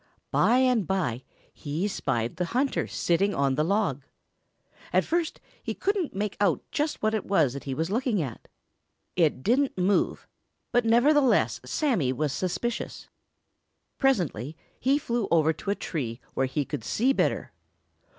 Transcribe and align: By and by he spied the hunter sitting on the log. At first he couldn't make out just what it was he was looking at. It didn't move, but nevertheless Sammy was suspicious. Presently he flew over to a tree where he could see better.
By 0.31 0.57
and 0.57 0.87
by 0.87 1.21
he 1.53 1.87
spied 1.87 2.37
the 2.37 2.45
hunter 2.57 2.87
sitting 2.87 3.35
on 3.35 3.53
the 3.53 3.63
log. 3.63 4.01
At 4.91 5.03
first 5.05 5.39
he 5.61 5.75
couldn't 5.75 6.15
make 6.15 6.35
out 6.39 6.63
just 6.71 7.03
what 7.03 7.13
it 7.13 7.23
was 7.27 7.53
he 7.53 7.75
was 7.75 7.91
looking 7.91 8.19
at. 8.19 8.47
It 9.15 9.43
didn't 9.43 9.77
move, 9.77 10.27
but 10.71 10.85
nevertheless 10.85 11.61
Sammy 11.63 12.11
was 12.11 12.33
suspicious. 12.33 13.09
Presently 13.99 14.57
he 14.79 14.97
flew 14.97 15.27
over 15.29 15.53
to 15.53 15.69
a 15.69 15.75
tree 15.75 16.19
where 16.33 16.47
he 16.47 16.65
could 16.65 16.83
see 16.83 17.13
better. 17.13 17.51